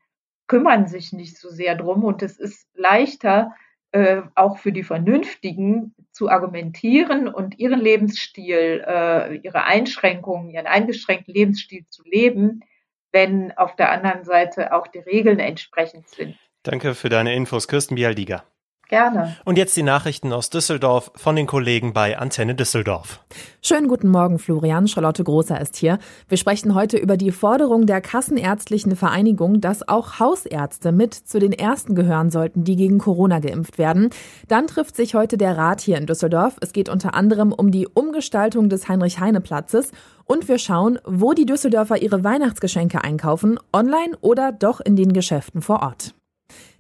kümmern 0.47 0.89
sich 0.89 1.13
nicht 1.13 1.39
so 1.39 1.49
sehr 1.49 1.77
drum 1.77 2.05
und 2.05 2.23
es 2.23 2.39
ist 2.39 2.69
leichter, 2.75 3.55
äh, 3.93 4.23
auch 4.35 4.59
für 4.59 4.73
die 4.73 4.83
Vernünftigen 4.83 5.95
zu 6.11 6.29
argumentieren 6.29 7.29
und 7.29 7.59
ihren 7.59 7.81
Lebensstil, 7.81 8.85
äh, 8.87 9.37
ihre 9.37 9.65
Einschränkungen, 9.65 10.51
ihren 10.51 10.67
eingeschränkten 10.67 11.33
Lebensstil 11.33 11.87
zu 11.89 12.03
leben, 12.05 12.65
wenn 13.13 13.53
auf 13.53 13.77
der 13.77 13.93
anderen 13.93 14.25
Seite 14.25 14.73
auch 14.73 14.89
die 14.89 14.99
Regeln 14.99 15.39
entsprechend 15.39 16.09
sind. 16.09 16.37
Danke 16.65 16.95
für 16.95 17.09
deine 17.09 17.35
Infos, 17.35 17.69
Kirsten 17.69 17.95
Bialdiger. 17.95 18.45
Gerne. 18.89 19.37
Und 19.45 19.57
jetzt 19.57 19.77
die 19.77 19.83
Nachrichten 19.83 20.33
aus 20.33 20.51
Düsseldorf 20.51 21.11
von 21.17 21.37
den 21.37 21.47
Kollegen 21.47 21.93
bei 21.93 22.19
Antenne 22.19 22.55
Düsseldorf. 22.55 23.21
Schönen 23.63 23.89
guten 23.89 24.09
Morgen, 24.09 24.39
Florian. 24.39 24.89
Charlotte 24.89 25.25
Großer 25.25 25.59
ist 25.61 25.77
hier. 25.77 25.99
Wir 26.29 26.37
sprechen 26.37 26.75
heute 26.75 26.99
über 26.99 27.17
die 27.17 27.33
Forderung 27.33 27.87
der 27.87 28.03
Kassenärztlichen 28.03 28.95
Vereinigung, 28.95 29.61
dass 29.61 29.89
auch 29.89 30.21
Hausärzte 30.21 30.93
mit 30.93 31.15
zu 31.15 31.39
den 31.39 31.53
ersten 31.53 31.95
gehören 31.95 32.31
sollten, 32.31 32.65
die 32.65 32.77
gegen 32.77 32.99
Corona 32.99 33.39
geimpft 33.39 33.79
werden. 33.79 34.11
Dann 34.49 34.67
trifft 34.67 34.97
sich 34.97 35.15
heute 35.15 35.39
der 35.39 35.57
Rat 35.57 35.81
hier 35.81 35.97
in 35.97 36.07
Düsseldorf. 36.07 36.57
Es 36.61 36.73
geht 36.73 36.91
unter 36.91 37.15
anderem 37.15 37.53
um 37.53 37.71
die 37.71 37.89
Umgestaltung 37.89 38.69
des 38.69 38.89
Heinrich-Heine-Platzes 38.89 39.93
und 40.25 40.47
wir 40.49 40.59
schauen, 40.59 40.99
wo 41.05 41.33
die 41.33 41.47
Düsseldorfer 41.47 42.03
ihre 42.03 42.23
Weihnachtsgeschenke 42.23 43.03
einkaufen, 43.03 43.59
online 43.73 44.17
oder 44.21 44.53
doch 44.53 44.81
in 44.81 44.97
den 44.97 45.13
Geschäften 45.13 45.63
vor 45.63 45.83
Ort. 45.83 46.15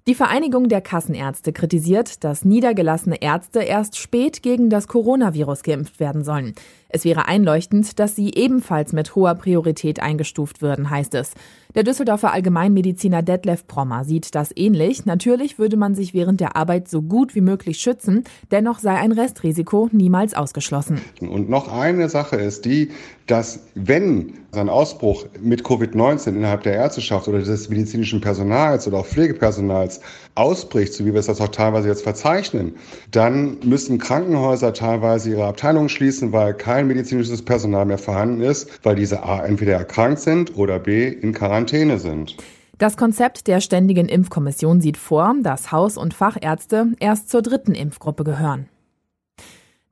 Die 0.07 0.15
Vereinigung 0.15 0.69
der 0.69 0.83
Kassenärzte 0.83 1.55
kritisiert, 1.55 2.25
dass 2.25 2.45
niedergelassene 2.45 3.23
Ärzte 3.23 3.61
erst 3.61 3.97
spät 3.97 4.43
gegen 4.43 4.69
das 4.69 4.87
Coronavirus 4.87 5.63
geimpft 5.63 5.99
werden 5.99 6.25
sollen. 6.25 6.55
Es 6.95 7.05
wäre 7.05 7.27
einleuchtend, 7.27 7.99
dass 7.99 8.15
sie 8.15 8.31
ebenfalls 8.37 8.93
mit 8.93 9.17
hoher 9.17 9.35
Priorität 9.35 9.99
eingestuft 9.99 10.63
würden, 10.63 10.91
heißt 10.91 11.17
es. 11.17 11.33
Der 11.75 11.83
Düsseldorfer 11.83 12.33
Allgemeinmediziner 12.33 13.21
Detlef 13.21 13.67
Prommer 13.67 14.05
sieht 14.05 14.37
das 14.37 14.53
ähnlich. 14.55 15.05
Natürlich 15.05 15.59
würde 15.59 15.77
man 15.77 15.97
sich 15.97 16.15
während 16.15 16.41
der 16.41 16.55
Arbeit 16.55 16.87
so 16.87 17.03
gut 17.03 17.35
wie 17.35 17.41
möglich 17.41 17.79
schützen, 17.79 18.23
dennoch 18.53 18.79
sei 18.79 18.95
ein 18.95 19.11
Restrisiko 19.11 19.89
niemals 19.91 20.35
ausgeschlossen. 20.35 21.01
Und 21.21 21.51
noch 21.51 21.67
eine 21.67 22.09
Sache 22.09 22.37
ist 22.37 22.65
die, 22.65 22.93
dass 23.27 23.67
wenn 23.75 24.35
ein 24.53 24.69
Ausbruch 24.69 25.27
mit 25.41 25.63
Covid-19 25.63 26.29
innerhalb 26.29 26.63
der 26.63 26.75
Ärzteschaft 26.75 27.27
oder 27.27 27.41
des 27.41 27.69
medizinischen 27.69 28.21
Personals 28.21 28.87
oder 28.87 28.99
auch 28.99 29.07
Pflegepersonals 29.07 30.01
ausbricht, 30.35 30.93
so 30.95 31.05
wie 31.05 31.13
wir 31.13 31.21
es 31.21 31.27
das 31.27 31.41
auch 31.41 31.49
teilweise 31.49 31.89
jetzt 31.89 32.03
verzeichnen, 32.03 32.77
dann 33.11 33.59
müssen 33.65 33.99
Krankenhäuser 33.99 34.73
teilweise 34.73 35.31
ihre 35.31 35.45
Abteilungen 35.45 35.89
schließen, 35.89 36.33
weil 36.33 36.55
kein 36.55 36.87
medizinisches 36.87 37.43
Personal 37.43 37.87
mehr 37.87 37.99
vorhanden 37.99 38.41
ist, 38.41 38.81
weil 38.85 38.97
diese 38.97 39.23
A 39.23 39.45
entweder 39.45 39.75
erkrankt 39.75 40.21
sind 40.21 40.57
oder 40.57 40.79
B 40.79 41.09
in 41.09 41.33
Quarantäne 41.33 41.99
sind. 41.99 42.37
Das 42.79 42.97
Konzept 42.97 43.47
der 43.47 43.61
Ständigen 43.61 44.09
Impfkommission 44.09 44.81
sieht 44.81 44.97
vor, 44.97 45.35
dass 45.43 45.71
Haus- 45.71 45.97
und 45.97 46.13
Fachärzte 46.13 46.89
erst 46.99 47.31
zur 47.31 47.41
dritten 47.41 47.73
Impfgruppe 47.73 48.25
gehören. 48.25 48.69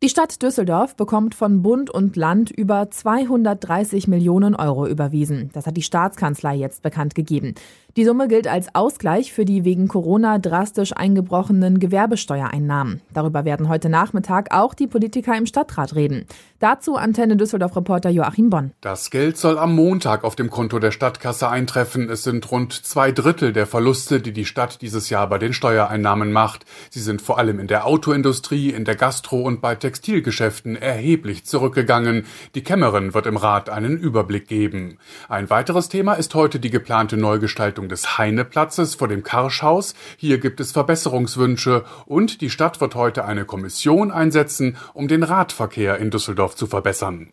Die 0.03 0.09
Stadt 0.09 0.43
Düsseldorf 0.43 0.97
bekommt 0.97 1.33
von 1.37 1.63
Bund 1.63 1.89
und 1.89 2.17
Land 2.17 2.51
über 2.51 2.91
230 2.91 4.09
Millionen 4.09 4.57
Euro 4.57 4.89
überwiesen. 4.89 5.51
Das 5.53 5.65
hat 5.65 5.77
die 5.77 5.83
Staatskanzlei 5.83 6.57
jetzt 6.57 6.83
bekannt 6.83 7.15
gegeben. 7.15 7.55
Die 7.95 8.07
Summe 8.07 8.27
gilt 8.27 8.49
als 8.49 8.75
Ausgleich 8.75 9.35
für 9.35 9.45
die 9.45 9.65
wegen 9.65 9.87
Corona 9.87 10.39
drastisch 10.39 10.97
eingebrochenen 10.97 11.79
Gewerbesteuereinnahmen. 11.79 13.03
Darüber 13.13 13.45
werden 13.45 13.69
heute 13.69 13.91
Nachmittag 13.91 14.49
auch 14.51 14.73
die 14.73 14.87
Politiker 14.87 15.37
im 15.37 15.45
Stadtrat 15.45 15.95
reden. 15.95 16.25
Dazu 16.59 16.97
Antenne 16.97 17.37
Düsseldorf-Reporter 17.37 18.09
Joachim 18.09 18.49
Bonn. 18.49 18.73
Das 18.81 19.11
Geld 19.11 19.37
soll 19.37 19.59
am 19.59 19.75
Montag 19.75 20.25
auf 20.25 20.37
dem 20.37 20.49
Konto 20.49 20.79
der 20.79 20.91
Stadtkasse 20.91 21.51
eintreffen. 21.51 22.09
Es 22.09 22.23
sind 22.23 22.51
rund 22.51 22.73
zwei 22.73 23.13
Drittel 23.13 23.53
der 23.53 23.67
Verluste, 23.67 24.21
die 24.21 24.33
die 24.33 24.47
Stadt 24.47 24.81
dieses 24.81 25.11
Jahr 25.11 25.29
bei 25.29 25.37
den 25.37 25.53
Steuereinnahmen 25.53 26.33
macht. 26.33 26.65
Sie 26.89 27.01
sind 27.01 27.21
vor 27.21 27.37
allem 27.37 27.61
in 27.61 27.67
der 27.67 27.85
Autoindustrie, 27.85 28.71
in 28.71 28.87
der 28.87 28.97
Gastro- 28.97 29.43
und 29.43 29.61
bei 29.61 29.75
Textilgeschäften 29.93 30.75
erheblich 30.75 31.45
zurückgegangen. 31.45 32.25
Die 32.55 32.63
Kämmerin 32.63 33.13
wird 33.13 33.27
im 33.27 33.37
Rat 33.37 33.69
einen 33.69 33.99
Überblick 33.99 34.49
geben. 34.49 34.97
Ein 35.29 35.51
weiteres 35.51 35.91
Thema 35.91 36.15
ist 36.15 36.35
heute 36.35 36.59
die 36.59 36.71
geplante 36.71 37.19
Neugestaltung 37.19 37.91
des 37.91 38.17
Heineplatzes 38.17 38.95
vor 38.95 39.09
dem 39.09 39.23
Karschhaus. 39.23 39.95
Hier 40.17 40.39
gibt 40.39 40.61
es 40.61 40.73
Verbesserungswünsche 40.73 41.85
und 42.07 42.41
die 42.41 42.49
Stadt 42.49 42.81
wird 42.81 42.95
heute 42.95 43.27
eine 43.27 43.45
Kommission 43.45 44.11
einsetzen, 44.11 44.79
um 44.95 45.09
den 45.09 45.23
Radverkehr 45.23 45.99
in 45.99 46.11
Düsseldorf 46.11 46.57
zu 46.57 46.67
verbessern. 46.67 47.31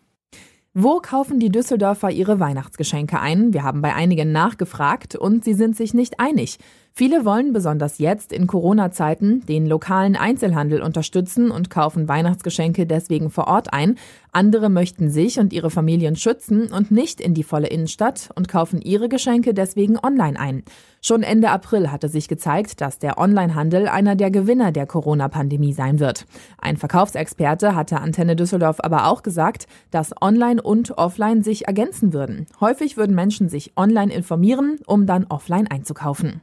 Wo 0.74 1.00
kaufen 1.00 1.40
die 1.40 1.50
Düsseldorfer 1.50 2.10
ihre 2.10 2.38
Weihnachtsgeschenke 2.38 3.18
ein? 3.18 3.52
Wir 3.54 3.64
haben 3.64 3.80
bei 3.80 3.94
einigen 3.94 4.30
nachgefragt 4.32 5.16
und 5.16 5.44
sie 5.44 5.54
sind 5.54 5.76
sich 5.76 5.94
nicht 5.94 6.20
einig. 6.20 6.58
Viele 6.92 7.24
wollen 7.24 7.52
besonders 7.52 7.98
jetzt 7.98 8.32
in 8.32 8.46
Corona-Zeiten 8.46 9.46
den 9.46 9.66
lokalen 9.66 10.16
Einzelhandel 10.16 10.82
unterstützen 10.82 11.50
und 11.50 11.70
kaufen 11.70 12.08
Weihnachtsgeschenke 12.08 12.84
deswegen 12.84 13.30
vor 13.30 13.46
Ort 13.46 13.72
ein. 13.72 13.96
Andere 14.32 14.68
möchten 14.68 15.08
sich 15.08 15.38
und 15.38 15.52
ihre 15.52 15.70
Familien 15.70 16.16
schützen 16.16 16.70
und 16.70 16.90
nicht 16.90 17.20
in 17.20 17.32
die 17.32 17.42
volle 17.42 17.68
Innenstadt 17.68 18.30
und 18.34 18.48
kaufen 18.48 18.82
ihre 18.82 19.08
Geschenke 19.08 19.54
deswegen 19.54 19.98
online 19.98 20.38
ein. 20.38 20.62
Schon 21.00 21.22
Ende 21.22 21.50
April 21.50 21.90
hatte 21.90 22.08
sich 22.08 22.28
gezeigt, 22.28 22.80
dass 22.80 22.98
der 22.98 23.18
Onlinehandel 23.18 23.88
einer 23.88 24.16
der 24.16 24.30
Gewinner 24.30 24.70
der 24.70 24.86
Corona-Pandemie 24.86 25.72
sein 25.72 26.00
wird. 26.00 26.26
Ein 26.58 26.76
Verkaufsexperte 26.76 27.74
hatte 27.74 28.00
Antenne 28.00 28.36
Düsseldorf 28.36 28.76
aber 28.80 29.06
auch 29.06 29.22
gesagt, 29.22 29.66
dass 29.90 30.12
Online 30.20 30.60
und 30.60 30.98
Offline 30.98 31.42
sich 31.42 31.66
ergänzen 31.66 32.12
würden. 32.12 32.46
Häufig 32.60 32.96
würden 32.96 33.14
Menschen 33.14 33.48
sich 33.48 33.72
online 33.76 34.12
informieren, 34.12 34.78
um 34.86 35.06
dann 35.06 35.24
offline 35.28 35.68
einzukaufen. 35.68 36.42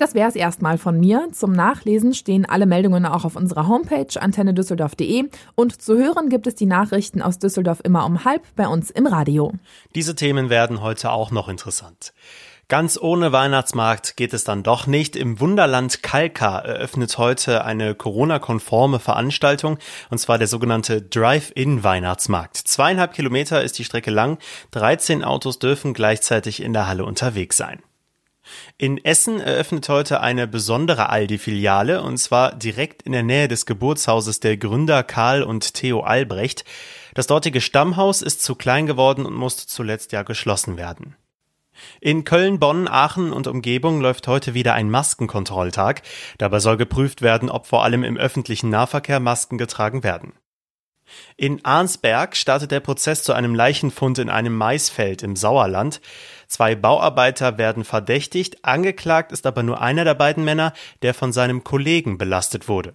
Das 0.00 0.14
wäre 0.14 0.30
es 0.30 0.34
erstmal 0.34 0.78
von 0.78 0.98
mir. 0.98 1.28
Zum 1.32 1.52
Nachlesen 1.52 2.14
stehen 2.14 2.46
alle 2.48 2.64
Meldungen 2.64 3.04
auch 3.04 3.26
auf 3.26 3.36
unserer 3.36 3.68
Homepage 3.68 4.18
antennedüsseldorf.de 4.18 5.28
und 5.56 5.82
zu 5.82 5.98
hören 5.98 6.30
gibt 6.30 6.46
es 6.46 6.54
die 6.54 6.64
Nachrichten 6.64 7.20
aus 7.20 7.38
Düsseldorf 7.38 7.80
immer 7.84 8.06
um 8.06 8.24
halb 8.24 8.42
bei 8.56 8.66
uns 8.66 8.90
im 8.90 9.06
Radio. 9.06 9.52
Diese 9.94 10.14
Themen 10.14 10.48
werden 10.48 10.80
heute 10.80 11.12
auch 11.12 11.30
noch 11.30 11.50
interessant. 11.50 12.14
Ganz 12.68 12.98
ohne 12.98 13.32
Weihnachtsmarkt 13.32 14.16
geht 14.16 14.32
es 14.32 14.42
dann 14.42 14.62
doch 14.62 14.86
nicht. 14.86 15.16
Im 15.16 15.38
Wunderland 15.38 16.02
Kalka 16.02 16.60
eröffnet 16.60 17.18
heute 17.18 17.66
eine 17.66 17.94
Corona-konforme 17.94 19.00
Veranstaltung, 19.00 19.76
und 20.08 20.16
zwar 20.16 20.38
der 20.38 20.46
sogenannte 20.46 21.02
Drive-In-Weihnachtsmarkt. 21.02 22.56
Zweieinhalb 22.56 23.12
Kilometer 23.12 23.62
ist 23.62 23.78
die 23.78 23.84
Strecke 23.84 24.10
lang, 24.10 24.38
13 24.70 25.22
Autos 25.22 25.58
dürfen 25.58 25.92
gleichzeitig 25.92 26.62
in 26.62 26.72
der 26.72 26.86
Halle 26.86 27.04
unterwegs 27.04 27.58
sein. 27.58 27.82
In 28.78 29.02
Essen 29.04 29.40
eröffnet 29.40 29.88
heute 29.88 30.20
eine 30.20 30.46
besondere 30.46 31.10
Aldi-Filiale 31.10 32.02
und 32.02 32.18
zwar 32.18 32.54
direkt 32.54 33.02
in 33.02 33.12
der 33.12 33.22
Nähe 33.22 33.48
des 33.48 33.66
Geburtshauses 33.66 34.40
der 34.40 34.56
Gründer 34.56 35.02
Karl 35.02 35.42
und 35.42 35.74
Theo 35.74 36.00
Albrecht. 36.00 36.64
Das 37.14 37.26
dortige 37.26 37.60
Stammhaus 37.60 38.22
ist 38.22 38.42
zu 38.42 38.54
klein 38.54 38.86
geworden 38.86 39.26
und 39.26 39.34
musste 39.34 39.66
zuletzt 39.66 40.12
ja 40.12 40.22
geschlossen 40.22 40.76
werden. 40.76 41.16
In 42.00 42.24
Köln, 42.24 42.58
Bonn, 42.58 42.88
Aachen 42.88 43.32
und 43.32 43.46
Umgebung 43.46 44.00
läuft 44.00 44.28
heute 44.28 44.54
wieder 44.54 44.74
ein 44.74 44.90
Maskenkontrolltag. 44.90 46.02
Dabei 46.38 46.60
soll 46.60 46.76
geprüft 46.76 47.22
werden, 47.22 47.50
ob 47.50 47.66
vor 47.66 47.84
allem 47.84 48.04
im 48.04 48.16
öffentlichen 48.16 48.70
Nahverkehr 48.70 49.20
Masken 49.20 49.58
getragen 49.58 50.02
werden. 50.02 50.32
In 51.36 51.64
Arnsberg 51.64 52.36
startet 52.36 52.70
der 52.70 52.80
Prozess 52.80 53.22
zu 53.22 53.32
einem 53.32 53.54
Leichenfund 53.54 54.18
in 54.18 54.28
einem 54.28 54.56
Maisfeld 54.56 55.22
im 55.22 55.36
Sauerland. 55.36 56.00
Zwei 56.50 56.74
Bauarbeiter 56.74 57.58
werden 57.58 57.84
verdächtigt, 57.84 58.64
angeklagt 58.64 59.30
ist 59.30 59.46
aber 59.46 59.62
nur 59.62 59.80
einer 59.80 60.04
der 60.04 60.14
beiden 60.14 60.44
Männer, 60.44 60.72
der 61.02 61.14
von 61.14 61.32
seinem 61.32 61.62
Kollegen 61.62 62.18
belastet 62.18 62.68
wurde. 62.68 62.94